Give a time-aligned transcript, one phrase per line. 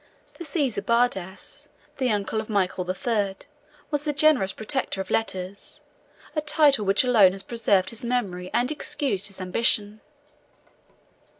[0.39, 1.67] The Caesar Bardas,
[1.99, 3.45] the uncle of Michael the Third,
[3.91, 5.81] was the generous protector of letters,
[6.35, 10.01] a title which alone has preserved his memory and excused his ambition.